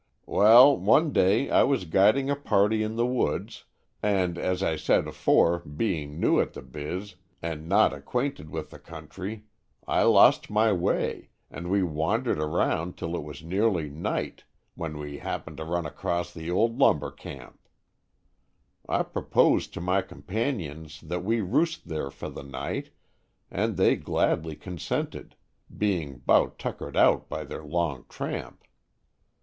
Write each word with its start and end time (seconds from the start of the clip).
46 0.25 0.33
Storks 0.33 0.33
from 0.33 0.33
the 0.33 0.49
Adirondacks. 0.49 0.87
Wal, 0.87 0.93
one 0.95 1.13
day 1.13 1.49
I 1.51 1.63
was 1.63 1.85
guiding 1.85 2.29
a 2.31 2.35
party 2.35 2.81
in 2.81 2.95
the 2.95 3.05
woods 3.05 3.65
and, 4.01 4.37
as 4.39 4.63
I 4.63 4.75
sed 4.75 5.05
afore 5.07 5.59
being 5.59 6.19
new 6.19 6.39
at 6.41 6.53
the 6.53 6.63
biz, 6.63 7.13
and 7.43 7.69
not 7.69 7.93
acquainted 7.93 8.49
with 8.49 8.71
the 8.71 8.79
country, 8.79 9.43
I 9.87 10.01
lost 10.01 10.49
my 10.49 10.73
way 10.73 11.29
and 11.51 11.69
we 11.69 11.83
wandered 11.83 12.39
around 12.39 12.97
till 12.97 13.15
it 13.15 13.21
was 13.21 13.43
nearly 13.43 13.91
night, 13.91 14.43
when 14.73 14.97
we 14.97 15.19
happened 15.19 15.57
to 15.57 15.65
run 15.65 15.85
across 15.85 16.33
the 16.33 16.49
old 16.49 16.79
lumber 16.79 17.11
camp. 17.11 17.59
I 18.89 19.03
proposed 19.03 19.71
to 19.75 19.81
my 19.81 20.01
companions 20.01 20.97
thet 20.99 21.23
we 21.23 21.41
roost 21.41 21.87
there 21.89 22.09
for 22.09 22.27
the 22.27 22.41
night, 22.43 22.89
and 23.51 23.77
they 23.77 23.97
gladly 23.97 24.55
consented, 24.55 25.35
being 25.77 26.23
'bout 26.25 26.57
tuck 26.57 26.79
ered 26.79 26.95
out 26.95 27.29
by 27.29 27.43
their 27.43 27.63
long 27.63 28.05
tramp. 28.09 28.63